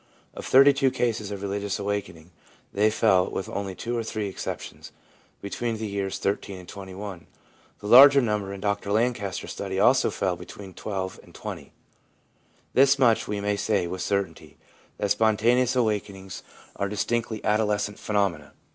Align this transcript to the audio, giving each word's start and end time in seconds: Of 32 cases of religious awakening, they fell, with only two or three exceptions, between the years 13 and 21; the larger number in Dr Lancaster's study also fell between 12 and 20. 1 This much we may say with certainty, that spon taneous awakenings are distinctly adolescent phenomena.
Of 0.33 0.47
32 0.47 0.89
cases 0.89 1.29
of 1.29 1.43
religious 1.43 1.77
awakening, 1.77 2.31
they 2.73 2.89
fell, 2.89 3.29
with 3.29 3.47
only 3.47 3.75
two 3.75 3.95
or 3.95 4.03
three 4.03 4.27
exceptions, 4.27 4.91
between 5.43 5.77
the 5.77 5.85
years 5.85 6.17
13 6.17 6.57
and 6.57 6.67
21; 6.67 7.27
the 7.81 7.85
larger 7.85 8.19
number 8.19 8.51
in 8.51 8.61
Dr 8.61 8.91
Lancaster's 8.91 9.51
study 9.51 9.79
also 9.79 10.09
fell 10.09 10.35
between 10.35 10.73
12 10.73 11.19
and 11.21 11.35
20. 11.35 11.61
1 11.65 11.71
This 12.73 12.97
much 12.97 13.27
we 13.27 13.39
may 13.41 13.55
say 13.55 13.85
with 13.85 14.01
certainty, 14.01 14.57
that 14.97 15.11
spon 15.11 15.37
taneous 15.37 15.75
awakenings 15.75 16.41
are 16.77 16.89
distinctly 16.89 17.39
adolescent 17.45 17.99
phenomena. 17.99 18.53